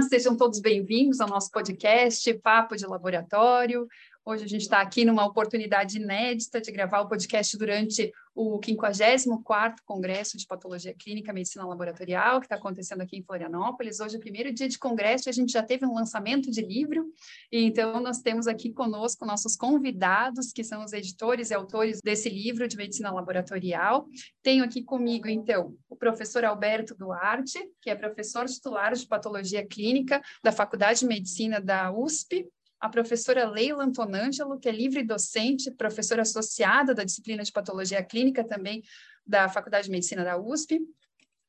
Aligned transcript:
Sejam 0.00 0.36
todos 0.36 0.60
bem-vindos 0.60 1.20
ao 1.20 1.28
nosso 1.28 1.50
podcast 1.50 2.32
Papo 2.34 2.76
de 2.76 2.86
Laboratório. 2.86 3.86
Hoje 4.24 4.44
a 4.44 4.48
gente 4.48 4.60
está 4.60 4.80
aqui 4.80 5.04
numa 5.04 5.26
oportunidade 5.26 5.98
inédita 5.98 6.60
de 6.60 6.70
gravar 6.70 7.00
o 7.00 7.08
podcast 7.08 7.58
durante 7.58 8.12
o 8.32 8.60
54º 8.60 9.74
Congresso 9.84 10.38
de 10.38 10.46
Patologia 10.46 10.94
Clínica 10.94 11.32
e 11.32 11.34
Medicina 11.34 11.66
Laboratorial, 11.66 12.38
que 12.38 12.46
está 12.46 12.54
acontecendo 12.54 13.00
aqui 13.00 13.16
em 13.16 13.24
Florianópolis. 13.24 13.98
Hoje 13.98 14.14
é 14.14 14.18
o 14.18 14.20
primeiro 14.20 14.54
dia 14.54 14.68
de 14.68 14.78
congresso 14.78 15.28
e 15.28 15.30
a 15.30 15.32
gente 15.32 15.50
já 15.50 15.60
teve 15.60 15.84
um 15.84 15.92
lançamento 15.92 16.52
de 16.52 16.62
livro, 16.62 17.04
e 17.50 17.64
então 17.64 18.00
nós 18.00 18.20
temos 18.20 18.46
aqui 18.46 18.72
conosco 18.72 19.26
nossos 19.26 19.56
convidados, 19.56 20.52
que 20.52 20.62
são 20.62 20.84
os 20.84 20.92
editores 20.92 21.50
e 21.50 21.54
autores 21.54 22.00
desse 22.00 22.28
livro 22.28 22.68
de 22.68 22.76
Medicina 22.76 23.12
Laboratorial. 23.12 24.06
Tenho 24.40 24.62
aqui 24.62 24.84
comigo, 24.84 25.28
então, 25.28 25.74
o 25.90 25.96
professor 25.96 26.44
Alberto 26.44 26.94
Duarte, 26.94 27.58
que 27.80 27.90
é 27.90 27.94
professor 27.96 28.46
titular 28.46 28.94
de 28.94 29.04
Patologia 29.04 29.66
Clínica 29.66 30.22
da 30.44 30.52
Faculdade 30.52 31.00
de 31.00 31.06
Medicina 31.06 31.60
da 31.60 31.90
USP, 31.90 32.48
a 32.82 32.88
professora 32.88 33.48
Leila 33.48 33.84
Antonângelo, 33.84 34.58
que 34.58 34.68
é 34.68 34.72
livre 34.72 35.04
docente, 35.04 35.70
professora 35.70 36.22
associada 36.22 36.92
da 36.92 37.04
disciplina 37.04 37.44
de 37.44 37.52
patologia 37.52 38.02
clínica 38.02 38.42
também 38.42 38.82
da 39.24 39.48
Faculdade 39.48 39.84
de 39.84 39.92
Medicina 39.92 40.24
da 40.24 40.36
USP, 40.36 40.80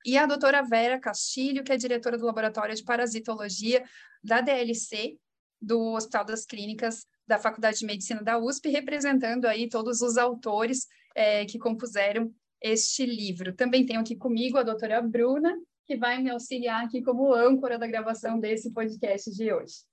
e 0.06 0.16
a 0.16 0.28
doutora 0.28 0.62
Vera 0.62 1.00
Castilho, 1.00 1.64
que 1.64 1.72
é 1.72 1.78
diretora 1.78 2.20
do 2.20 2.26
Laboratório 2.28 2.76
de 2.76 2.84
Parasitologia 2.84 3.84
da 4.24 4.42
DLC, 4.42 5.18
do 5.60 5.94
Hospital 5.96 6.24
das 6.24 6.46
Clínicas 6.46 7.08
da 7.26 7.40
Faculdade 7.40 7.80
de 7.80 7.86
Medicina 7.88 8.22
da 8.22 8.38
USP, 8.38 8.70
representando 8.70 9.46
aí 9.46 9.68
todos 9.68 10.02
os 10.02 10.18
autores 10.18 10.86
é, 11.16 11.46
que 11.46 11.58
compuseram 11.58 12.32
este 12.62 13.08
livro. 13.08 13.56
Também 13.56 13.88
tenho 13.88 14.02
aqui 14.02 14.16
comigo 14.16 14.60
a 14.60 14.64
doutora 14.64 15.02
Bruna, 15.02 15.58
que 15.88 15.98
vai 15.98 16.22
me 16.22 16.30
auxiliar 16.30 16.86
aqui 16.86 17.02
como 17.02 17.34
âncora 17.34 17.80
da 17.80 17.88
gravação 17.88 18.40
desse 18.40 18.72
podcast 18.72 19.32
de 19.32 19.52
hoje. 19.52 19.93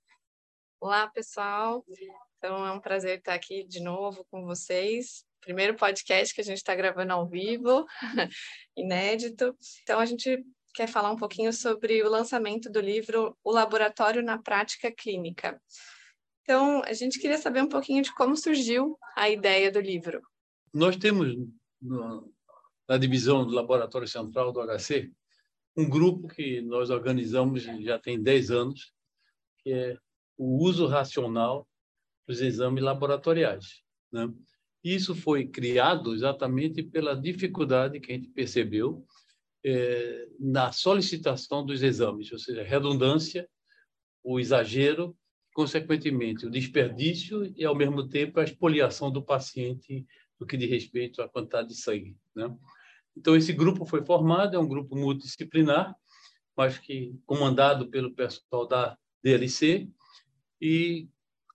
Olá, 0.81 1.07
pessoal. 1.07 1.85
Então, 2.39 2.65
é 2.65 2.71
um 2.71 2.79
prazer 2.79 3.19
estar 3.19 3.35
aqui 3.35 3.63
de 3.63 3.79
novo 3.79 4.25
com 4.31 4.47
vocês. 4.47 5.23
Primeiro 5.39 5.75
podcast 5.75 6.33
que 6.33 6.41
a 6.41 6.43
gente 6.43 6.57
está 6.57 6.73
gravando 6.73 7.13
ao 7.13 7.27
vivo, 7.27 7.85
inédito. 8.75 9.55
Então, 9.83 9.99
a 9.99 10.05
gente 10.07 10.43
quer 10.73 10.87
falar 10.87 11.11
um 11.11 11.15
pouquinho 11.15 11.53
sobre 11.53 12.01
o 12.01 12.09
lançamento 12.09 12.67
do 12.67 12.81
livro 12.81 13.37
O 13.43 13.51
Laboratório 13.51 14.23
na 14.23 14.39
Prática 14.39 14.91
Clínica. 14.91 15.61
Então, 16.41 16.81
a 16.83 16.93
gente 16.93 17.19
queria 17.19 17.37
saber 17.37 17.61
um 17.61 17.69
pouquinho 17.69 18.01
de 18.01 18.11
como 18.15 18.35
surgiu 18.35 18.97
a 19.15 19.29
ideia 19.29 19.71
do 19.71 19.79
livro. 19.79 20.19
Nós 20.73 20.97
temos 20.97 21.27
na 22.89 22.97
divisão 22.97 23.45
do 23.45 23.53
Laboratório 23.53 24.07
Central 24.07 24.51
do 24.51 24.61
HC 24.65 25.11
um 25.77 25.87
grupo 25.87 26.27
que 26.27 26.59
nós 26.59 26.89
organizamos 26.89 27.61
já 27.61 27.99
tem 27.99 28.19
10 28.19 28.49
anos, 28.49 28.91
que 29.59 29.71
é 29.71 29.95
o 30.41 30.57
uso 30.57 30.87
racional 30.87 31.67
dos 32.27 32.41
exames 32.41 32.83
laboratoriais. 32.83 33.83
Né? 34.11 34.27
Isso 34.83 35.13
foi 35.13 35.45
criado 35.45 36.15
exatamente 36.15 36.81
pela 36.81 37.13
dificuldade 37.13 37.99
que 37.99 38.11
a 38.11 38.15
gente 38.15 38.29
percebeu 38.29 39.05
é, 39.63 40.27
na 40.39 40.71
solicitação 40.71 41.63
dos 41.63 41.83
exames, 41.83 42.31
ou 42.31 42.39
seja, 42.39 42.63
redundância, 42.63 43.47
o 44.23 44.39
exagero, 44.39 45.15
consequentemente, 45.53 46.47
o 46.47 46.49
desperdício 46.49 47.53
e, 47.55 47.63
ao 47.63 47.75
mesmo 47.75 48.09
tempo, 48.09 48.39
a 48.39 48.43
expoliação 48.43 49.11
do 49.11 49.21
paciente 49.21 50.07
no 50.39 50.47
que 50.47 50.57
diz 50.57 50.67
respeito 50.67 51.21
à 51.21 51.29
quantidade 51.29 51.67
de 51.67 51.75
sangue. 51.75 52.17
Né? 52.35 52.51
Então, 53.15 53.35
esse 53.35 53.53
grupo 53.53 53.85
foi 53.85 54.03
formado, 54.03 54.55
é 54.55 54.59
um 54.59 54.67
grupo 54.67 54.95
multidisciplinar, 54.95 55.95
mas 56.57 56.79
que 56.79 57.15
comandado 57.27 57.91
pelo 57.91 58.11
pessoal 58.15 58.67
da 58.67 58.97
DLC, 59.23 59.87
e, 60.61 61.09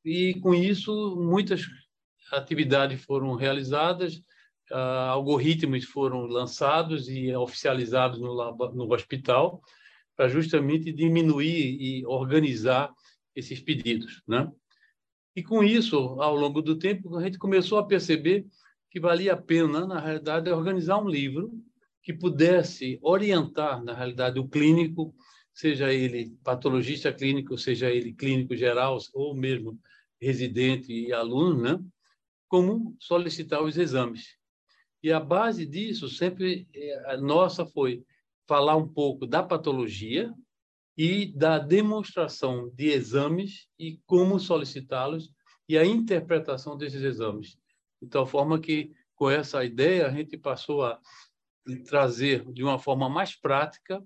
e 0.05 0.35
com 0.41 0.55
isso 0.55 1.17
muitas 1.17 1.63
atividades 2.33 3.03
foram 3.05 3.35
realizadas, 3.35 4.17
uh, 4.71 5.11
algoritmos 5.11 5.85
foram 5.85 6.27
lançados 6.27 7.09
e 7.09 7.35
oficializados 7.35 8.19
no, 8.19 8.35
no 8.75 8.93
hospital 8.93 9.63
para 10.17 10.29
justamente 10.29 10.93
diminuir 10.93 11.77
e 11.81 12.07
organizar 12.07 12.93
esses 13.35 13.61
pedidos, 13.61 14.23
né? 14.27 14.51
E 15.37 15.43
com 15.43 15.63
isso, 15.63 15.97
ao 16.19 16.35
longo 16.35 16.63
do 16.63 16.79
tempo, 16.79 17.15
a 17.19 17.23
gente 17.23 17.37
começou 17.37 17.79
a 17.79 17.87
perceber 17.87 18.47
que 18.91 18.99
valia 18.99 19.35
a 19.35 19.37
pena, 19.37 19.87
na 19.87 20.01
realidade, 20.01 20.51
organizar 20.51 20.97
um 20.97 21.09
livro 21.09 21.53
que 22.03 22.15
pudesse 22.15 22.99
orientar, 23.03 23.85
na 23.85 23.93
realidade, 23.93 24.39
o 24.39 24.49
clínico 24.49 25.15
seja 25.57 25.91
ele 25.91 26.37
patologista 26.45 27.11
clínico, 27.11 27.57
seja 27.57 27.91
ele 27.91 28.13
clínico 28.13 28.55
geral 28.55 28.99
ou 29.15 29.35
mesmo 29.35 29.81
residente 30.21 30.93
e 30.93 31.13
aluno, 31.15 31.63
né? 31.63 31.85
como 32.47 32.95
solicitar 33.01 33.63
os 33.63 33.79
exames. 33.79 34.37
E 35.03 35.11
a 35.11 35.19
base 35.19 35.65
disso 35.65 36.09
sempre 36.11 36.69
é, 36.75 37.13
a 37.13 37.17
nossa 37.17 37.65
foi 37.65 38.05
falar 38.47 38.77
um 38.77 38.87
pouco 38.87 39.27
da 39.27 39.43
patologia 39.43 40.33
e 40.97 41.33
da 41.35 41.59
demonstração 41.59 42.71
de 42.75 42.89
exames 42.89 43.67
e 43.79 43.99
como 44.07 44.39
solicitá-los 44.39 45.33
e 45.67 45.79
a 45.79 45.85
interpretação 45.87 46.77
desses 46.77 47.03
exames. 47.03 47.57
De 48.01 48.09
tal 48.09 48.27
forma 48.27 48.61
que, 48.61 48.93
com 49.15 49.31
essa 49.31 49.65
ideia, 49.65 50.07
a 50.07 50.11
gente 50.11 50.37
passou 50.37 50.85
a 50.85 51.01
trazer 51.87 52.45
de 52.53 52.63
uma 52.63 52.79
forma 52.79 53.09
mais 53.09 53.35
prática 53.35 54.03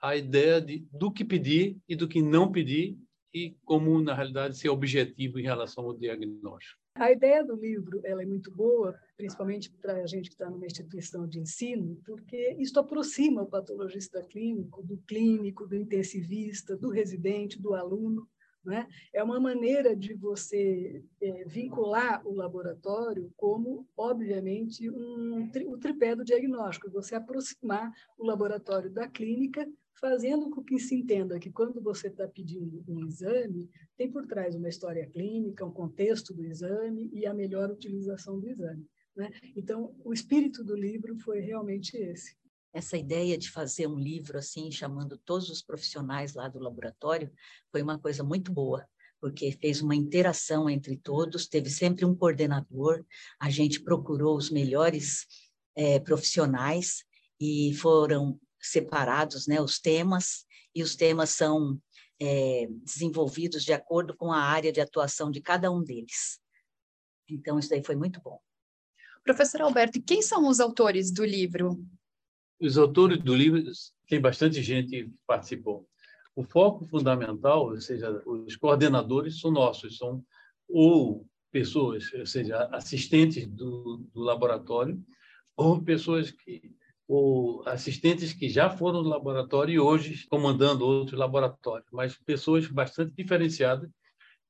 a 0.00 0.16
ideia 0.16 0.60
de, 0.60 0.86
do 0.92 1.10
que 1.10 1.24
pedir 1.24 1.78
e 1.88 1.96
do 1.96 2.08
que 2.08 2.22
não 2.22 2.50
pedir 2.50 2.98
e 3.32 3.54
como, 3.64 4.00
na 4.00 4.14
realidade, 4.14 4.56
ser 4.56 4.70
objetivo 4.70 5.38
em 5.38 5.42
relação 5.42 5.84
ao 5.84 5.96
diagnóstico. 5.96 6.80
A 6.94 7.12
ideia 7.12 7.44
do 7.44 7.54
livro 7.54 8.00
ela 8.02 8.22
é 8.22 8.26
muito 8.26 8.50
boa, 8.50 8.98
principalmente 9.18 9.70
para 9.70 10.02
a 10.02 10.06
gente 10.06 10.30
que 10.30 10.34
está 10.34 10.48
numa 10.48 10.64
instituição 10.64 11.26
de 11.26 11.38
ensino, 11.38 12.00
porque 12.06 12.56
isso 12.58 12.80
aproxima 12.80 13.42
o 13.42 13.46
patologista 13.46 14.22
clínico 14.22 14.82
do 14.82 14.96
clínico, 15.06 15.66
do 15.66 15.76
intensivista, 15.76 16.74
do 16.74 16.88
residente, 16.88 17.60
do 17.60 17.74
aluno. 17.74 18.26
Né? 18.64 18.88
É 19.12 19.22
uma 19.22 19.38
maneira 19.38 19.94
de 19.94 20.14
você 20.14 21.04
é, 21.20 21.44
vincular 21.44 22.26
o 22.26 22.34
laboratório 22.34 23.30
como, 23.36 23.86
obviamente, 23.94 24.90
um, 24.90 25.50
o 25.66 25.78
tripé 25.78 26.16
do 26.16 26.24
diagnóstico, 26.24 26.90
você 26.90 27.14
aproximar 27.14 27.92
o 28.18 28.24
laboratório 28.24 28.90
da 28.90 29.06
clínica 29.06 29.68
fazendo 30.00 30.50
com 30.50 30.62
que 30.62 30.78
se 30.78 30.94
entenda 30.94 31.38
que 31.38 31.50
quando 31.50 31.80
você 31.80 32.08
está 32.08 32.28
pedindo 32.28 32.84
um 32.86 33.04
exame, 33.06 33.68
tem 33.96 34.10
por 34.10 34.26
trás 34.26 34.54
uma 34.54 34.68
história 34.68 35.06
clínica, 35.06 35.64
um 35.64 35.70
contexto 35.70 36.34
do 36.34 36.44
exame 36.44 37.10
e 37.12 37.26
a 37.26 37.34
melhor 37.34 37.70
utilização 37.70 38.38
do 38.38 38.48
exame. 38.48 38.86
Né? 39.16 39.30
Então, 39.56 39.94
o 40.04 40.12
espírito 40.12 40.62
do 40.62 40.76
livro 40.76 41.18
foi 41.20 41.40
realmente 41.40 41.96
esse. 41.96 42.36
Essa 42.72 42.98
ideia 42.98 43.38
de 43.38 43.50
fazer 43.50 43.86
um 43.86 43.98
livro 43.98 44.36
assim, 44.36 44.70
chamando 44.70 45.16
todos 45.16 45.48
os 45.48 45.62
profissionais 45.62 46.34
lá 46.34 46.46
do 46.46 46.58
laboratório, 46.58 47.32
foi 47.72 47.80
uma 47.80 47.98
coisa 47.98 48.22
muito 48.22 48.52
boa, 48.52 48.86
porque 49.18 49.50
fez 49.52 49.80
uma 49.80 49.94
interação 49.94 50.68
entre 50.68 50.98
todos, 50.98 51.48
teve 51.48 51.70
sempre 51.70 52.04
um 52.04 52.14
coordenador, 52.14 53.02
a 53.40 53.48
gente 53.48 53.82
procurou 53.82 54.36
os 54.36 54.50
melhores 54.50 55.26
é, 55.74 55.98
profissionais 55.98 57.02
e 57.40 57.72
foram 57.74 58.38
separados, 58.70 59.46
né, 59.46 59.60
os 59.60 59.78
temas, 59.78 60.44
e 60.74 60.82
os 60.82 60.94
temas 60.94 61.30
são 61.30 61.80
é, 62.20 62.66
desenvolvidos 62.82 63.64
de 63.64 63.72
acordo 63.72 64.16
com 64.16 64.32
a 64.32 64.40
área 64.40 64.72
de 64.72 64.80
atuação 64.80 65.30
de 65.30 65.40
cada 65.40 65.70
um 65.70 65.82
deles. 65.82 66.38
Então, 67.28 67.58
isso 67.58 67.68
daí 67.68 67.82
foi 67.82 67.96
muito 67.96 68.20
bom. 68.20 68.40
Professor 69.24 69.62
Alberto, 69.62 70.00
quem 70.02 70.22
são 70.22 70.48
os 70.48 70.60
autores 70.60 71.10
do 71.10 71.24
livro? 71.24 71.84
Os 72.60 72.78
autores 72.78 73.22
do 73.22 73.34
livro, 73.34 73.60
tem 74.08 74.20
bastante 74.20 74.62
gente 74.62 74.88
que 74.88 75.12
participou. 75.26 75.88
O 76.34 76.44
foco 76.44 76.86
fundamental, 76.86 77.70
ou 77.70 77.80
seja, 77.80 78.10
os 78.24 78.54
coordenadores 78.56 79.40
são 79.40 79.50
nossos, 79.50 79.98
são 79.98 80.24
ou 80.68 81.26
pessoas, 81.50 82.12
ou 82.12 82.26
seja, 82.26 82.68
assistentes 82.72 83.46
do, 83.46 84.06
do 84.12 84.20
laboratório, 84.20 85.02
ou 85.56 85.82
pessoas 85.82 86.30
que 86.30 86.70
ou 87.08 87.66
assistentes 87.68 88.32
que 88.32 88.48
já 88.48 88.68
foram 88.68 89.02
no 89.02 89.08
laboratório 89.08 89.74
e 89.74 89.80
hoje 89.80 90.26
comandando 90.28 90.84
outros 90.84 91.18
laboratórios, 91.18 91.88
mas 91.92 92.16
pessoas 92.18 92.66
bastante 92.66 93.14
diferenciadas, 93.14 93.88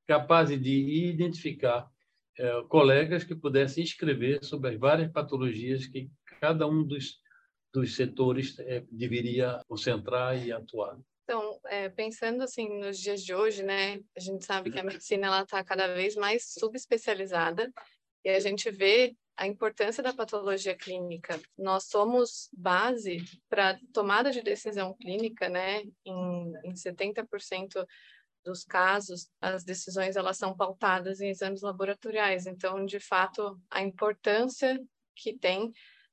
capazes 0.07 0.61
de 0.61 1.09
identificar 1.09 1.89
é, 2.39 2.63
colegas 2.69 3.25
que 3.25 3.35
pudessem 3.35 3.85
escrever 3.85 4.43
sobre 4.45 4.71
as 4.71 4.79
várias 4.79 5.11
patologias 5.11 5.87
que 5.87 6.11
cada 6.41 6.67
um 6.67 6.83
dos, 6.83 7.19
dos 7.73 7.95
setores 7.95 8.59
é, 8.61 8.85
deveria 8.91 9.63
concentrar 9.69 10.37
e 10.43 10.53
atuar. 10.53 10.99
Então, 11.25 11.59
é, 11.65 11.89
pensando 11.89 12.43
assim 12.43 12.79
nos 12.79 12.99
dias 12.99 13.23
de 13.23 13.35
hoje, 13.35 13.63
né, 13.63 14.01
a 14.17 14.21
gente 14.21 14.45
sabe 14.45 14.71
que 14.71 14.79
a 14.79 14.85
medicina 14.85 15.27
ela 15.27 15.43
está 15.43 15.63
cada 15.65 15.93
vez 15.93 16.15
mais 16.15 16.53
subespecializada 16.53 17.71
e 18.25 18.31
a 18.31 18.39
gente 18.39 18.71
vê 18.71 19.15
a 19.37 19.47
importância 19.47 20.03
da 20.03 20.15
patologia 20.15 20.75
clínica. 20.75 21.41
Nós 21.59 21.85
somos 21.85 22.49
base 22.53 23.19
para 23.49 23.79
tomada 23.93 24.31
de 24.31 24.43
decisão 24.43 24.95
clínica, 24.95 25.49
né? 25.49 25.83
Em, 26.05 26.53
em 26.65 26.73
70% 26.73 27.87
dos 28.45 28.65
casos, 28.65 29.29
as 29.41 29.65
decisões 29.65 30.17
elas 30.17 30.39
são 30.39 30.57
pautadas 30.57 31.21
em 31.21 31.29
exames 31.29 31.63
laboratoriais. 31.63 32.47
Então, 32.47 32.87
de 32.87 33.01
fato, 33.01 33.61
a 33.71 33.83
importância 33.83 34.81
que 35.15 35.37
tem 35.37 35.73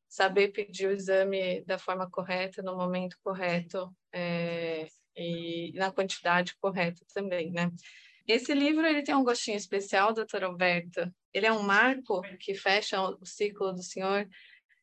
saber 0.10 0.50
pedir 0.50 0.88
o 0.88 0.92
exame 0.92 1.64
da 1.66 1.78
forma 1.78 2.10
correta, 2.10 2.62
no 2.62 2.76
momento 2.76 3.18
correto 3.24 3.92
é, 4.12 4.88
e 5.16 5.72
na 5.74 5.92
quantidade 5.92 6.56
correta 6.58 7.04
também, 7.14 7.52
né? 7.52 7.72
Esse 8.28 8.54
livro 8.54 8.86
ele 8.86 9.04
tem 9.04 9.16
um 9.16 9.24
gostinho 9.24 9.58
especial, 9.58 10.14
doutor 10.14 10.44
Alberto. 10.44 11.12
Ele 11.34 11.46
é 11.46 11.52
um 11.52 11.64
marco 11.64 12.22
que 12.40 12.54
fecha 12.54 13.02
o 13.02 13.26
ciclo 13.26 13.72
do 13.74 13.82
senhor, 13.82 14.28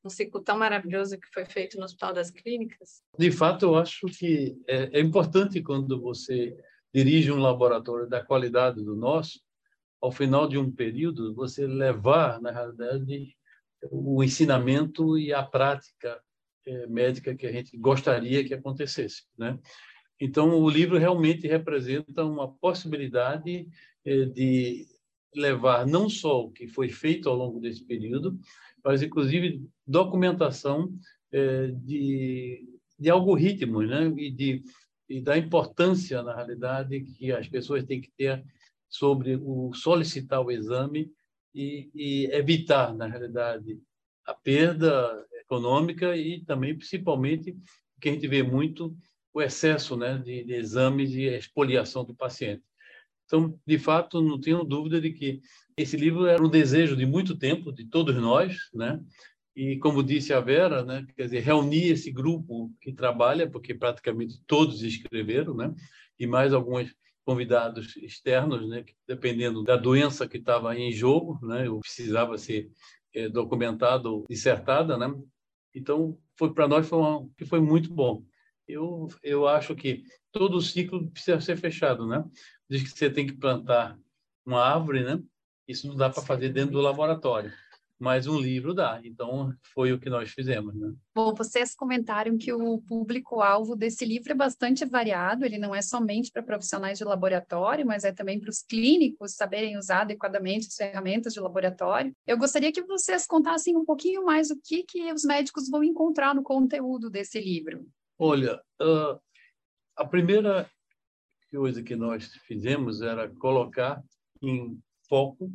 um 0.05 0.11
ciclo 0.11 0.43
tão 0.43 0.59
maravilhoso 0.59 1.19
que 1.19 1.29
foi 1.33 1.45
feito 1.45 1.79
no 1.79 1.85
Hospital 1.85 2.15
das 2.15 2.31
Clínicas. 2.31 3.03
De 3.19 3.31
fato, 3.31 3.67
eu 3.67 3.77
acho 3.77 4.07
que 4.07 4.57
é, 4.67 4.99
é 4.99 5.01
importante 5.01 5.63
quando 5.63 6.01
você 6.01 6.57
dirige 6.93 7.31
um 7.31 7.39
laboratório 7.39 8.09
da 8.09 8.25
qualidade 8.25 8.83
do 8.83 8.97
nosso, 8.97 9.41
ao 10.01 10.11
final 10.11 10.49
de 10.49 10.59
um 10.59 10.71
período, 10.71 11.35
você 11.35 11.67
levar, 11.67 12.41
na 12.41 12.51
realidade, 12.51 13.37
o 13.91 14.25
ensinamento 14.25 15.19
e 15.19 15.33
a 15.33 15.43
prática 15.43 16.21
é, 16.67 16.87
médica 16.87 17.35
que 17.35 17.47
a 17.47 17.53
gente 17.53 17.77
gostaria 17.77 18.45
que 18.45 18.55
acontecesse, 18.55 19.25
né? 19.39 19.59
Então, 20.21 20.51
o 20.61 20.69
livro 20.69 20.99
realmente 20.99 21.47
representa 21.47 22.25
uma 22.25 22.53
possibilidade 22.57 23.67
eh, 24.05 24.27
de 24.27 24.87
levar 25.35 25.87
não 25.87 26.09
só 26.09 26.45
o 26.45 26.51
que 26.51 26.67
foi 26.67 26.89
feito 26.89 27.29
ao 27.29 27.37
longo 27.37 27.61
desse 27.61 27.85
período, 27.85 28.39
mas, 28.85 29.03
inclusive, 29.03 29.63
documentação 29.87 30.93
eh, 31.33 31.69
de, 31.73 32.67
de 32.99 33.11
algoritmos 33.11 33.89
né? 33.89 34.13
e, 34.17 34.31
de, 34.31 34.63
e 35.09 35.21
da 35.21 35.37
importância, 35.37 36.23
na 36.23 36.35
realidade, 36.35 37.01
que 37.01 37.31
as 37.33 37.49
pessoas 37.49 37.85
têm 37.85 38.01
que 38.01 38.11
ter 38.17 38.45
sobre 38.89 39.37
o 39.37 39.73
solicitar 39.75 40.41
o 40.41 40.51
exame 40.51 41.11
e, 41.55 41.91
e 41.95 42.27
evitar, 42.33 42.95
na 42.95 43.07
realidade, 43.07 43.79
a 44.27 44.35
perda 44.35 45.27
econômica 45.41 46.17
e 46.17 46.45
também, 46.45 46.77
principalmente, 46.77 47.57
que 48.01 48.09
a 48.09 48.13
gente 48.13 48.27
vê 48.27 48.43
muito 48.43 48.97
o 49.33 49.41
excesso 49.41 49.97
né, 49.97 50.19
de, 50.19 50.45
de 50.45 50.55
exames 50.55 51.13
e 51.13 51.25
expoliação 51.25 52.05
do 52.05 52.15
paciente. 52.15 52.63
Então, 53.31 53.57
de 53.65 53.79
fato, 53.79 54.21
não 54.21 54.41
tenho 54.41 54.65
dúvida 54.65 55.01
de 55.01 55.13
que 55.13 55.41
esse 55.77 55.97
livro 55.97 56.27
era 56.27 56.43
um 56.43 56.49
desejo 56.49 56.97
de 56.97 57.07
muito 57.07 57.39
tempo 57.39 57.71
de 57.73 57.85
todos 57.85 58.17
nós, 58.17 58.57
né? 58.75 59.01
E 59.55 59.79
como 59.79 60.03
disse 60.03 60.33
a 60.33 60.41
Vera, 60.41 60.85
né, 60.85 61.07
quer 61.17 61.27
dizer, 61.27 61.39
reunir 61.39 61.93
esse 61.93 62.11
grupo 62.11 62.73
que 62.81 62.93
trabalha, 62.93 63.49
porque 63.49 63.73
praticamente 63.73 64.43
todos 64.49 64.83
escreveram, 64.83 65.55
né? 65.55 65.73
E 66.19 66.27
mais 66.27 66.53
alguns 66.53 66.93
convidados 67.25 67.97
externos, 67.99 68.69
né, 68.69 68.83
que, 68.83 68.95
dependendo 69.07 69.63
da 69.63 69.77
doença 69.77 70.27
que 70.27 70.39
estava 70.39 70.77
em 70.77 70.91
jogo, 70.91 71.39
né, 71.47 71.71
ou 71.71 71.79
precisava 71.79 72.37
ser 72.37 72.69
é, 73.15 73.29
documentado, 73.29 74.25
dissertada, 74.29 74.99
né? 74.99 75.07
Então, 75.73 76.19
foi 76.37 76.53
para 76.53 76.67
nós 76.67 76.89
foi 76.89 76.99
uma, 76.99 77.29
que 77.37 77.45
foi 77.45 77.61
muito 77.61 77.95
bom 77.95 78.25
eu, 78.71 79.09
eu 79.23 79.47
acho 79.47 79.75
que 79.75 80.05
todo 80.33 80.57
o 80.57 80.63
ciclo 80.63 81.11
precisa 81.11 81.41
ser 81.41 81.57
fechado, 81.57 82.07
né? 82.07 82.25
Diz 82.69 82.83
que 82.83 82.99
você 82.99 83.11
tem 83.11 83.27
que 83.27 83.33
plantar 83.33 83.99
uma 84.45 84.63
árvore, 84.63 85.05
né? 85.05 85.21
Isso 85.67 85.87
não 85.87 85.97
dá 85.97 86.11
para 86.11 86.23
fazer 86.23 86.51
dentro 86.51 86.73
do 86.73 86.81
laboratório, 86.81 87.53
mas 87.99 88.27
um 88.27 88.39
livro 88.41 88.75
dá. 88.75 89.01
Então, 89.05 89.53
foi 89.73 89.93
o 89.93 90.01
que 90.01 90.11
nós 90.11 90.31
fizemos, 90.31 90.75
né? 90.75 90.93
Bom, 91.15 91.33
vocês 91.35 91.75
comentaram 91.75 92.37
que 92.37 92.53
o 92.53 92.79
público-alvo 92.79 93.77
desse 93.77 94.05
livro 94.05 94.33
é 94.33 94.35
bastante 94.35 94.85
variado, 94.85 95.45
ele 95.45 95.59
não 95.59 95.75
é 95.75 95.83
somente 95.83 96.33
para 96.33 96.43
profissionais 96.43 96.99
de 96.99 97.05
laboratório, 97.05 97.87
mas 97.87 98.03
é 98.03 98.13
também 98.13 98.41
para 98.41 98.51
os 98.51 98.63
clínicos 98.63 99.35
saberem 99.35 99.77
usar 99.77 100.03
adequadamente 100.03 100.67
as 100.67 100.75
ferramentas 100.75 101.35
de 101.35 101.41
laboratório. 101.41 102.13
Eu 102.27 102.39
gostaria 102.39 102.73
que 102.73 102.83
vocês 102.83 103.27
contassem 103.27 103.77
um 103.77 103.85
pouquinho 103.85 104.25
mais 104.25 104.51
o 104.51 104.61
que, 104.61 104.83
que 104.83 105.13
os 105.13 105.25
médicos 105.25 105.69
vão 105.69 105.85
encontrar 105.85 106.35
no 106.35 106.43
conteúdo 106.43 107.09
desse 107.09 107.41
livro. 107.41 107.87
Olha, 108.19 108.61
uh, 108.83 109.21
a 110.01 110.05
primeira 110.07 110.69
coisa 111.51 111.83
que 111.83 111.95
nós 111.95 112.33
fizemos 112.47 113.03
era 113.03 113.29
colocar 113.29 114.03
em 114.41 114.81
foco 115.07 115.53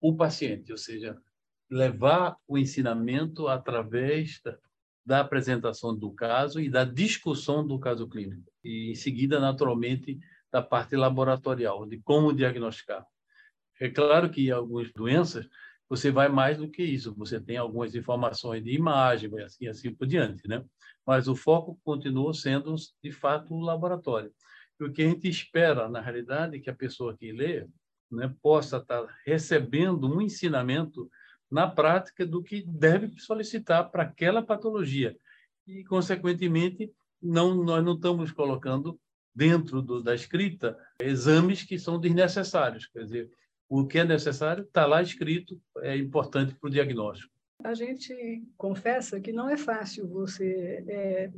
o 0.00 0.16
paciente, 0.16 0.70
ou 0.70 0.78
seja, 0.78 1.20
levar 1.68 2.36
o 2.46 2.56
ensinamento 2.56 3.48
através 3.48 4.40
da, 4.44 4.56
da 5.04 5.20
apresentação 5.20 5.92
do 5.96 6.12
caso 6.12 6.60
e 6.60 6.70
da 6.70 6.84
discussão 6.84 7.66
do 7.66 7.76
caso 7.80 8.08
clínico. 8.08 8.48
E, 8.62 8.92
em 8.92 8.94
seguida, 8.94 9.40
naturalmente, 9.40 10.20
da 10.52 10.62
parte 10.62 10.94
laboratorial, 10.94 11.84
de 11.84 11.98
como 11.98 12.32
diagnosticar. 12.32 13.04
É 13.80 13.88
claro 13.88 14.30
que 14.30 14.52
algumas 14.52 14.92
doenças 14.92 15.48
você 15.88 16.10
vai 16.10 16.28
mais 16.28 16.58
do 16.58 16.68
que 16.68 16.82
isso. 16.82 17.14
Você 17.14 17.40
tem 17.40 17.56
algumas 17.56 17.94
informações 17.94 18.62
de 18.62 18.72
imagem, 18.72 19.30
assim, 19.42 19.66
assim 19.66 19.94
por 19.94 20.06
diante, 20.06 20.46
né? 20.48 20.64
Mas 21.06 21.28
o 21.28 21.36
foco 21.36 21.78
continua 21.84 22.32
sendo, 22.32 22.74
de 23.02 23.12
fato, 23.12 23.54
o 23.54 23.60
laboratório. 23.60 24.32
E 24.80 24.84
o 24.84 24.92
que 24.92 25.02
a 25.02 25.08
gente 25.08 25.28
espera, 25.28 25.88
na 25.88 26.00
realidade, 26.00 26.56
é 26.56 26.60
que 26.60 26.70
a 26.70 26.74
pessoa 26.74 27.16
que 27.16 27.32
lê 27.32 27.66
né, 28.10 28.34
possa 28.42 28.78
estar 28.78 29.06
recebendo 29.24 30.12
um 30.12 30.20
ensinamento 30.20 31.10
na 31.50 31.68
prática 31.68 32.26
do 32.26 32.42
que 32.42 32.64
deve 32.66 33.18
solicitar 33.20 33.90
para 33.90 34.04
aquela 34.04 34.42
patologia. 34.42 35.16
E, 35.66 35.84
consequentemente, 35.84 36.92
não, 37.22 37.54
nós 37.62 37.84
não 37.84 37.94
estamos 37.94 38.32
colocando 38.32 38.98
dentro 39.34 39.82
do, 39.82 40.02
da 40.02 40.14
escrita 40.14 40.78
exames 41.00 41.62
que 41.62 41.78
são 41.78 41.98
desnecessários. 41.98 42.86
Quer 42.86 43.04
dizer, 43.04 43.30
o 43.80 43.84
que 43.84 43.98
é 43.98 44.04
necessário 44.04 44.62
está 44.62 44.86
lá 44.86 45.02
escrito, 45.02 45.60
é 45.78 45.96
importante 45.96 46.54
para 46.54 46.68
o 46.68 46.70
diagnóstico. 46.70 47.34
A 47.64 47.74
gente 47.74 48.14
confessa 48.56 49.20
que 49.20 49.32
não 49.32 49.48
é 49.48 49.56
fácil 49.56 50.06
você, 50.06 50.84
é, 50.86 51.32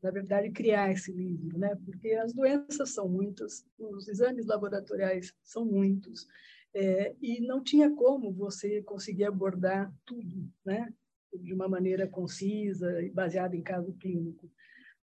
na 0.00 0.12
verdade, 0.12 0.50
criar 0.50 0.92
esse 0.92 1.10
livro, 1.10 1.58
né? 1.58 1.76
Porque 1.84 2.12
as 2.12 2.32
doenças 2.32 2.90
são 2.90 3.08
muitas, 3.08 3.66
os 3.76 4.06
exames 4.06 4.46
laboratoriais 4.46 5.34
são 5.42 5.64
muitos, 5.64 6.28
é, 6.72 7.12
e 7.20 7.40
não 7.40 7.60
tinha 7.60 7.90
como 7.90 8.32
você 8.32 8.82
conseguir 8.82 9.24
abordar 9.24 9.92
tudo, 10.04 10.48
né? 10.64 10.92
De 11.34 11.52
uma 11.52 11.68
maneira 11.68 12.06
concisa 12.06 13.02
e 13.02 13.10
baseada 13.10 13.56
em 13.56 13.62
caso 13.62 13.92
clínico. 13.94 14.48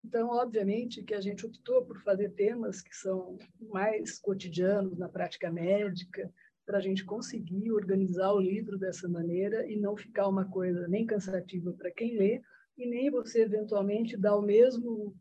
Então, 0.03 0.31
obviamente, 0.31 1.01
que 1.01 1.13
a 1.13 1.21
gente 1.21 1.45
optou 1.45 1.85
por 1.85 2.01
fazer 2.01 2.31
temas 2.31 2.81
que 2.81 2.93
são 2.93 3.37
mais 3.69 4.19
cotidianos 4.19 4.97
na 4.97 5.07
prática 5.07 5.49
médica, 5.49 6.29
para 6.65 6.77
a 6.77 6.81
gente 6.81 7.03
conseguir 7.05 7.71
organizar 7.71 8.33
o 8.33 8.39
livro 8.39 8.77
dessa 8.77 9.07
maneira 9.07 9.69
e 9.69 9.75
não 9.75 9.95
ficar 9.95 10.27
uma 10.27 10.45
coisa 10.45 10.87
nem 10.87 11.05
cansativa 11.05 11.73
para 11.73 11.91
quem 11.91 12.17
lê 12.17 12.41
e 12.77 12.87
nem 12.87 13.11
você 13.11 13.41
eventualmente 13.41 14.17
dar 14.17 14.35
o 14.35 14.41
mesmo 14.41 15.15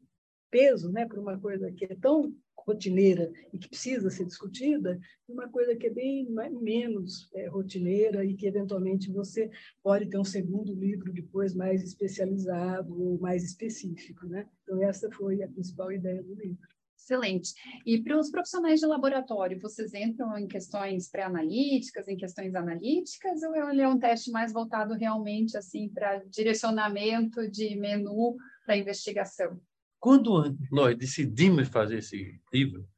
peso 0.50 0.90
né, 0.92 1.06
para 1.06 1.20
uma 1.20 1.38
coisa 1.38 1.72
que 1.72 1.84
é 1.86 1.96
tão 1.96 2.34
rotineira 2.66 3.32
e 3.52 3.58
que 3.58 3.68
precisa 3.68 4.08
ser 4.10 4.24
discutida, 4.24 5.00
uma 5.28 5.48
coisa 5.48 5.74
que 5.74 5.86
é 5.86 5.90
bem 5.90 6.28
menos 6.60 7.28
é, 7.34 7.48
rotineira 7.48 8.24
e 8.24 8.34
que 8.34 8.46
eventualmente 8.46 9.10
você 9.10 9.50
pode 9.82 10.08
ter 10.08 10.18
um 10.18 10.24
segundo 10.24 10.74
livro 10.74 11.12
depois 11.12 11.54
mais 11.54 11.82
especializado 11.82 13.00
ou 13.00 13.18
mais 13.18 13.42
específico, 13.42 14.26
né? 14.26 14.48
Então 14.62 14.82
essa 14.82 15.10
foi 15.10 15.42
a 15.42 15.48
principal 15.48 15.90
ideia 15.90 16.22
do 16.22 16.34
livro. 16.34 16.71
Excelente. 17.02 17.52
E 17.84 18.00
para 18.00 18.16
os 18.16 18.30
profissionais 18.30 18.78
de 18.78 18.86
laboratório, 18.86 19.58
vocês 19.58 19.92
entram 19.92 20.38
em 20.38 20.46
questões 20.46 21.10
pré-analíticas, 21.10 22.06
em 22.06 22.16
questões 22.16 22.54
analíticas, 22.54 23.42
ou 23.42 23.56
ele 23.56 23.82
é 23.82 23.88
um 23.88 23.98
teste 23.98 24.30
mais 24.30 24.52
voltado 24.52 24.94
realmente 24.94 25.56
assim 25.56 25.88
para 25.88 26.18
direcionamento 26.26 27.50
de 27.50 27.74
menu 27.74 28.36
para 28.64 28.76
investigação? 28.76 29.60
Quando 29.98 30.56
nós 30.70 30.96
decidimos 30.96 31.68
fazer 31.68 31.98
esse 31.98 32.40
livro, 32.52 32.88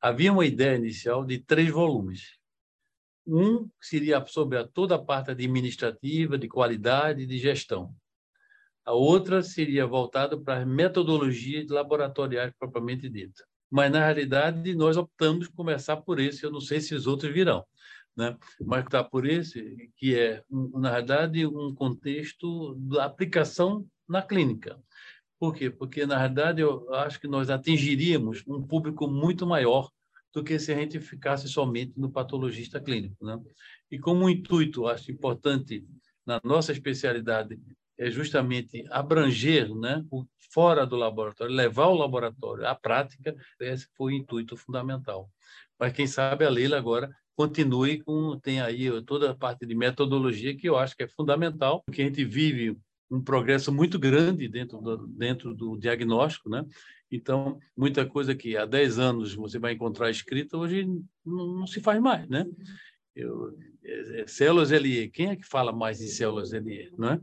havia 0.00 0.32
uma 0.32 0.44
ideia 0.44 0.76
inicial 0.76 1.24
de 1.24 1.38
três 1.38 1.70
volumes. 1.70 2.36
Um 3.24 3.68
seria 3.80 4.24
sobre 4.26 4.66
toda 4.68 4.96
a 4.96 5.02
parte 5.02 5.30
administrativa, 5.30 6.36
de 6.36 6.48
qualidade 6.48 7.22
e 7.22 7.26
de 7.26 7.38
gestão. 7.38 7.94
A 8.84 8.92
outra 8.92 9.40
seria 9.40 9.86
voltada 9.86 10.36
para 10.36 10.58
as 10.58 10.66
metodologias 10.66 11.68
laboratoriais 11.68 12.52
propriamente 12.58 13.08
dita. 13.08 13.44
Mas, 13.72 13.90
na 13.90 14.04
realidade, 14.04 14.74
nós 14.74 14.98
optamos 14.98 15.48
começar 15.48 15.96
por 15.96 16.20
esse. 16.20 16.44
Eu 16.44 16.50
não 16.50 16.60
sei 16.60 16.78
se 16.78 16.94
os 16.94 17.06
outros 17.06 17.32
virão, 17.32 17.64
né? 18.14 18.36
mas 18.60 18.84
está 18.84 19.02
por 19.02 19.26
esse, 19.26 19.90
que 19.96 20.14
é, 20.14 20.44
na 20.50 20.90
realidade, 20.90 21.46
um 21.46 21.74
contexto 21.74 22.74
da 22.74 23.06
aplicação 23.06 23.86
na 24.06 24.20
clínica. 24.20 24.78
Por 25.38 25.54
quê? 25.54 25.70
Porque, 25.70 26.04
na 26.04 26.18
realidade, 26.18 26.60
eu 26.60 26.92
acho 26.92 27.18
que 27.18 27.26
nós 27.26 27.48
atingiríamos 27.48 28.44
um 28.46 28.62
público 28.62 29.08
muito 29.08 29.46
maior 29.46 29.90
do 30.34 30.44
que 30.44 30.58
se 30.58 30.70
a 30.70 30.76
gente 30.76 31.00
ficasse 31.00 31.48
somente 31.48 31.94
no 31.96 32.10
patologista 32.10 32.78
clínico. 32.78 33.24
Né? 33.24 33.40
E 33.90 33.98
como 33.98 34.26
o 34.26 34.30
intuito, 34.30 34.86
acho 34.86 35.10
importante, 35.10 35.82
na 36.26 36.38
nossa 36.44 36.72
especialidade, 36.72 37.58
é 37.98 38.10
justamente 38.10 38.84
abranger 38.90 39.74
né, 39.74 40.04
o 40.10 40.24
fora 40.52 40.86
do 40.86 40.96
laboratório, 40.96 41.54
levar 41.54 41.86
o 41.86 41.96
laboratório 41.96 42.66
à 42.66 42.74
prática, 42.74 43.34
esse 43.60 43.86
foi 43.96 44.12
o 44.12 44.16
intuito 44.16 44.56
fundamental. 44.56 45.30
Mas 45.78 45.92
quem 45.92 46.06
sabe 46.06 46.44
a 46.44 46.50
Leila 46.50 46.76
agora 46.76 47.10
continue 47.34 48.00
com, 48.02 48.38
tem 48.38 48.60
aí 48.60 49.02
toda 49.02 49.30
a 49.30 49.34
parte 49.34 49.66
de 49.66 49.74
metodologia 49.74 50.54
que 50.56 50.68
eu 50.68 50.76
acho 50.76 50.94
que 50.94 51.04
é 51.04 51.08
fundamental, 51.08 51.82
porque 51.84 52.02
a 52.02 52.04
gente 52.04 52.24
vive 52.24 52.76
um 53.10 53.22
progresso 53.22 53.72
muito 53.72 53.98
grande 53.98 54.48
dentro 54.48 54.78
do, 54.78 55.06
dentro 55.06 55.54
do 55.54 55.76
diagnóstico, 55.76 56.48
né? 56.48 56.64
Então, 57.10 57.58
muita 57.76 58.06
coisa 58.06 58.34
que 58.34 58.56
há 58.56 58.64
10 58.64 58.98
anos 58.98 59.34
você 59.34 59.58
vai 59.58 59.72
encontrar 59.72 60.10
escrita, 60.10 60.56
hoje 60.56 60.86
não, 61.24 61.58
não 61.58 61.66
se 61.66 61.80
faz 61.80 62.00
mais, 62.00 62.26
né? 62.28 62.46
Eu, 63.14 63.54
é, 63.84 64.22
é, 64.22 64.26
células 64.26 64.70
LE, 64.70 65.10
quem 65.10 65.28
é 65.30 65.36
que 65.36 65.46
fala 65.46 65.72
mais 65.72 65.98
de 65.98 66.08
células 66.08 66.52
LE, 66.52 66.90
não 66.96 67.10
é? 67.10 67.20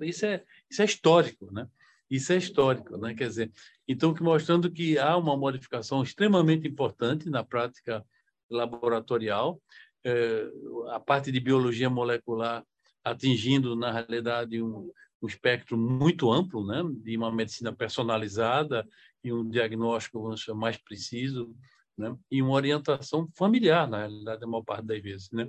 Isso 0.00 0.26
é 0.26 0.44
isso 0.70 0.82
é 0.82 0.84
histórico, 0.84 1.52
né? 1.52 1.68
Isso 2.10 2.32
é 2.32 2.36
histórico, 2.36 2.96
né? 2.96 3.14
Quer 3.14 3.28
dizer, 3.28 3.52
então 3.86 4.14
mostrando 4.20 4.70
que 4.70 4.98
há 4.98 5.16
uma 5.16 5.36
modificação 5.36 6.02
extremamente 6.02 6.66
importante 6.66 7.28
na 7.28 7.44
prática 7.44 8.04
laboratorial, 8.50 9.60
é, 10.04 10.46
a 10.90 11.00
parte 11.00 11.30
de 11.30 11.40
biologia 11.40 11.90
molecular 11.90 12.64
atingindo 13.04 13.76
na 13.76 13.92
realidade 13.92 14.62
um, 14.62 14.90
um 15.20 15.26
espectro 15.26 15.76
muito 15.76 16.32
amplo, 16.32 16.66
né? 16.66 16.82
De 17.02 17.16
uma 17.16 17.32
medicina 17.32 17.72
personalizada 17.72 18.86
e 19.22 19.32
um 19.32 19.48
diagnóstico 19.48 20.22
vamos 20.22 20.40
chamar, 20.40 20.60
mais 20.60 20.76
preciso, 20.76 21.54
né? 21.96 22.16
E 22.30 22.40
uma 22.40 22.52
orientação 22.52 23.28
familiar, 23.36 23.88
na 23.88 23.98
realidade, 23.98 24.44
a 24.44 24.46
maior 24.46 24.62
parte 24.62 24.86
das 24.86 25.02
vezes, 25.02 25.30
né? 25.30 25.46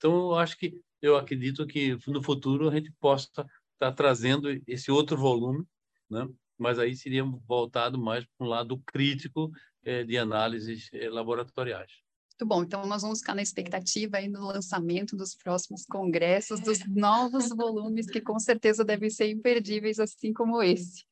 Então, 0.00 0.30
eu 0.30 0.34
acho 0.36 0.56
que 0.56 0.80
eu 1.02 1.14
acredito 1.14 1.66
que 1.66 1.94
no 2.06 2.22
futuro 2.22 2.70
a 2.70 2.74
gente 2.74 2.90
possa 2.98 3.28
estar 3.74 3.92
trazendo 3.92 4.48
esse 4.66 4.90
outro 4.90 5.14
volume, 5.14 5.62
né? 6.08 6.26
mas 6.58 6.78
aí 6.78 6.96
seria 6.96 7.22
voltado 7.22 7.98
mais 7.98 8.24
para 8.24 8.46
um 8.46 8.48
lado 8.48 8.82
crítico 8.86 9.50
é, 9.84 10.02
de 10.02 10.16
análises 10.16 10.88
é, 10.94 11.10
laboratoriais. 11.10 11.90
Muito 12.32 12.48
bom, 12.48 12.62
então 12.62 12.86
nós 12.86 13.02
vamos 13.02 13.18
ficar 13.18 13.34
na 13.34 13.42
expectativa 13.42 14.16
aí 14.16 14.26
do 14.26 14.42
lançamento 14.42 15.14
dos 15.14 15.34
próximos 15.34 15.84
congressos, 15.84 16.60
dos 16.60 16.78
novos 16.88 17.50
volumes 17.54 18.06
que 18.06 18.22
com 18.22 18.38
certeza 18.38 18.82
devem 18.82 19.10
ser 19.10 19.30
imperdíveis, 19.30 19.98
assim 19.98 20.32
como 20.32 20.62
esse. 20.62 21.04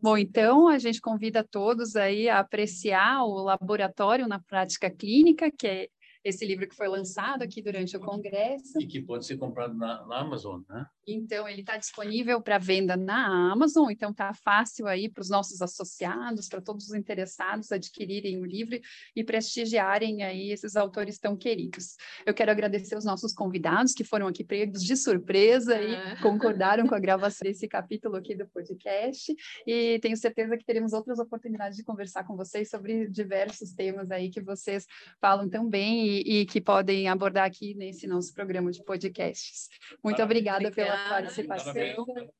Bom, 0.00 0.18
então 0.18 0.68
a 0.68 0.78
gente 0.78 1.00
convida 1.00 1.42
todos 1.42 1.96
aí 1.96 2.28
a 2.28 2.40
apreciar 2.40 3.24
o 3.24 3.42
laboratório 3.42 4.28
na 4.28 4.38
prática 4.38 4.90
clínica, 4.90 5.50
que 5.50 5.66
é 5.66 5.88
esse 6.26 6.44
livro 6.44 6.68
que 6.68 6.74
foi 6.74 6.88
lançado 6.88 7.42
aqui 7.42 7.62
durante 7.62 7.96
o 7.96 8.00
congresso. 8.00 8.80
E 8.80 8.86
que 8.86 9.00
pode 9.00 9.24
ser 9.24 9.36
comprado 9.36 9.74
na, 9.74 10.04
na 10.06 10.18
Amazon, 10.18 10.60
né? 10.68 10.84
Então, 11.06 11.48
ele 11.48 11.60
está 11.60 11.76
disponível 11.76 12.40
para 12.40 12.58
venda 12.58 12.96
na 12.96 13.52
Amazon, 13.52 13.88
então 13.90 14.10
está 14.10 14.34
fácil 14.34 14.88
aí 14.88 15.08
para 15.08 15.20
os 15.20 15.30
nossos 15.30 15.62
associados, 15.62 16.48
para 16.48 16.60
todos 16.60 16.88
os 16.88 16.94
interessados 16.94 17.70
adquirirem 17.70 18.40
o 18.40 18.44
livro 18.44 18.76
e 19.14 19.22
prestigiarem 19.22 20.24
aí 20.24 20.50
esses 20.50 20.74
autores 20.74 21.16
tão 21.20 21.36
queridos. 21.36 21.94
Eu 22.26 22.34
quero 22.34 22.50
agradecer 22.50 22.96
os 22.96 23.04
nossos 23.04 23.32
convidados 23.32 23.92
que 23.92 24.02
foram 24.02 24.26
aqui 24.26 24.42
pregos 24.42 24.82
de 24.82 24.96
surpresa 24.96 25.80
e 25.80 25.94
ah. 25.94 26.16
concordaram 26.22 26.88
com 26.88 26.94
a 26.96 27.00
gravação 27.00 27.46
desse 27.46 27.68
capítulo 27.68 28.16
aqui 28.16 28.34
do 28.34 28.48
podcast 28.48 29.32
e 29.64 30.00
tenho 30.00 30.16
certeza 30.16 30.56
que 30.56 30.64
teremos 30.64 30.92
outras 30.92 31.20
oportunidades 31.20 31.76
de 31.76 31.84
conversar 31.84 32.24
com 32.24 32.34
vocês 32.34 32.68
sobre 32.68 33.08
diversos 33.08 33.72
temas 33.72 34.10
aí 34.10 34.28
que 34.28 34.40
vocês 34.40 34.84
falam 35.20 35.48
tão 35.48 35.68
bem 35.68 36.15
e, 36.24 36.40
e 36.40 36.46
que 36.46 36.60
podem 36.60 37.08
abordar 37.08 37.44
aqui 37.44 37.74
nesse 37.74 38.06
nosso 38.06 38.32
programa 38.32 38.70
de 38.70 38.82
podcasts. 38.84 39.68
Muito 40.02 40.22
obrigada 40.22 40.70
pela 40.70 40.96
participação. 41.08 41.74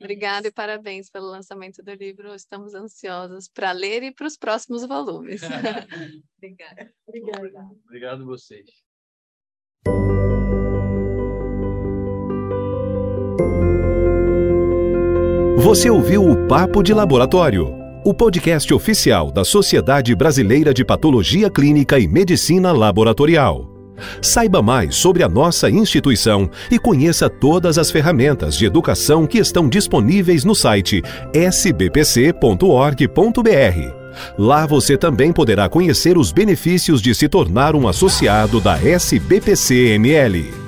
Obrigada 0.00 0.48
e 0.48 0.52
parabéns 0.52 1.10
pelo 1.10 1.26
lançamento 1.26 1.82
do 1.82 1.92
livro. 1.92 2.34
Estamos 2.34 2.74
ansiosos 2.74 3.48
para 3.48 3.72
ler 3.72 4.02
e 4.02 4.12
para 4.12 4.26
os 4.26 4.36
próximos 4.36 4.86
volumes. 4.86 5.42
Obrigada. 6.38 6.92
Obrigada. 7.06 7.70
Obrigado 7.84 8.22
a 8.22 8.26
vocês. 8.26 8.86
Você 15.58 15.90
ouviu 15.90 16.22
o 16.22 16.46
Papo 16.46 16.80
de 16.80 16.94
Laboratório, 16.94 17.85
o 18.06 18.14
podcast 18.14 18.72
oficial 18.72 19.32
da 19.32 19.44
Sociedade 19.44 20.14
Brasileira 20.14 20.72
de 20.72 20.84
Patologia 20.84 21.50
Clínica 21.50 21.98
e 21.98 22.06
Medicina 22.06 22.70
Laboratorial. 22.70 23.68
Saiba 24.22 24.62
mais 24.62 24.94
sobre 24.94 25.24
a 25.24 25.28
nossa 25.28 25.68
instituição 25.68 26.48
e 26.70 26.78
conheça 26.78 27.28
todas 27.28 27.78
as 27.78 27.90
ferramentas 27.90 28.56
de 28.56 28.64
educação 28.64 29.26
que 29.26 29.38
estão 29.38 29.68
disponíveis 29.68 30.44
no 30.44 30.54
site 30.54 31.02
sbpc.org.br. 31.34 32.36
Lá 34.38 34.66
você 34.66 34.96
também 34.96 35.32
poderá 35.32 35.68
conhecer 35.68 36.16
os 36.16 36.30
benefícios 36.30 37.02
de 37.02 37.12
se 37.12 37.28
tornar 37.28 37.74
um 37.74 37.88
associado 37.88 38.60
da 38.60 38.78
SBPC-ML. 38.80 40.65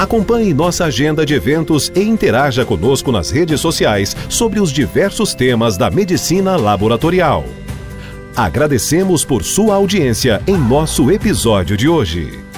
Acompanhe 0.00 0.54
nossa 0.54 0.86
agenda 0.86 1.26
de 1.26 1.34
eventos 1.34 1.92
e 1.94 2.00
interaja 2.00 2.64
conosco 2.64 3.12
nas 3.12 3.30
redes 3.30 3.60
sociais 3.60 4.16
sobre 4.30 4.58
os 4.58 4.72
diversos 4.72 5.34
temas 5.34 5.76
da 5.76 5.90
medicina 5.90 6.56
laboratorial. 6.56 7.44
Agradecemos 8.34 9.26
por 9.26 9.44
sua 9.44 9.74
audiência 9.74 10.40
em 10.46 10.56
nosso 10.56 11.10
episódio 11.10 11.76
de 11.76 11.86
hoje. 11.86 12.49